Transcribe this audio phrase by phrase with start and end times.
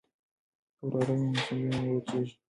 [0.77, 2.33] که واوره وي نو سیندونه نه وچیږي.